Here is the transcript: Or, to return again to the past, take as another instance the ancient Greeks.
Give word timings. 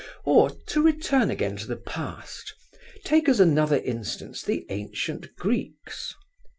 Or, 0.23 0.49
to 0.49 0.81
return 0.81 1.29
again 1.29 1.55
to 1.57 1.67
the 1.67 1.75
past, 1.75 2.55
take 3.05 3.29
as 3.29 3.39
another 3.39 3.77
instance 3.77 4.41
the 4.41 4.65
ancient 4.69 5.35
Greeks. 5.35 6.15